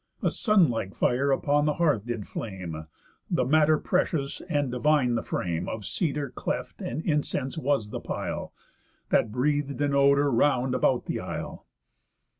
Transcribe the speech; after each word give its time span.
A 0.23 0.31
sun 0.31 0.71
like 0.71 0.95
fire 0.95 1.29
upon 1.31 1.65
the 1.65 1.75
hearth 1.75 2.07
did 2.07 2.27
flame, 2.27 2.87
The 3.29 3.45
matter 3.45 3.77
precious, 3.77 4.41
and 4.49 4.71
divine 4.71 5.13
the 5.13 5.21
frame, 5.21 5.69
Of 5.69 5.85
cedar 5.85 6.31
cleft 6.31 6.81
and 6.81 7.05
incense 7.05 7.55
was 7.55 7.91
the 7.91 7.99
pile, 7.99 8.51
That 9.09 9.31
breath'd 9.31 9.79
an 9.79 9.93
odour 9.93 10.31
round 10.31 10.73
about 10.73 11.05
the 11.05 11.19
isle. 11.19 11.67